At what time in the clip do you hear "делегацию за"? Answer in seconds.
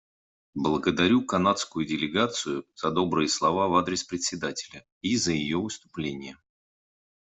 1.85-2.89